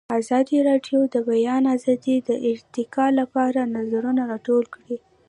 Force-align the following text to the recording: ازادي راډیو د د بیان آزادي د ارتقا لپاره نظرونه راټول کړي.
ازادي 0.19 0.57
راډیو 0.69 0.99
د 1.07 1.07
د 1.13 1.15
بیان 1.29 1.63
آزادي 1.75 2.15
د 2.29 2.29
ارتقا 2.51 3.05
لپاره 3.19 3.61
نظرونه 3.75 4.21
راټول 4.31 4.63
کړي. 4.75 4.95